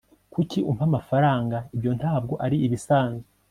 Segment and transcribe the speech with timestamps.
[0.33, 3.27] kuki umpa amafaranga ibyo ntabwo ari ibisanzwe